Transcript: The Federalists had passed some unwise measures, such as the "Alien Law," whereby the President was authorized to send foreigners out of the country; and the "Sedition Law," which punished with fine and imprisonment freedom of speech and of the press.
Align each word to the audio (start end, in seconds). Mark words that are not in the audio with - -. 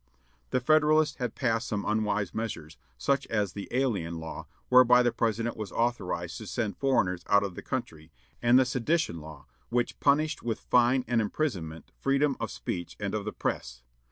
The 0.49 0.59
Federalists 0.59 1.17
had 1.17 1.35
passed 1.35 1.67
some 1.67 1.85
unwise 1.85 2.33
measures, 2.33 2.75
such 2.97 3.27
as 3.27 3.53
the 3.53 3.67
"Alien 3.69 4.17
Law," 4.19 4.47
whereby 4.67 5.03
the 5.03 5.11
President 5.11 5.55
was 5.55 5.71
authorized 5.71 6.39
to 6.39 6.47
send 6.47 6.75
foreigners 6.79 7.21
out 7.27 7.43
of 7.43 7.53
the 7.53 7.61
country; 7.61 8.11
and 8.41 8.57
the 8.57 8.65
"Sedition 8.65 9.19
Law," 9.19 9.45
which 9.69 9.99
punished 9.99 10.41
with 10.41 10.59
fine 10.59 11.05
and 11.07 11.21
imprisonment 11.21 11.91
freedom 11.99 12.35
of 12.39 12.49
speech 12.49 12.97
and 12.99 13.13
of 13.13 13.25
the 13.25 13.31
press. 13.31 13.83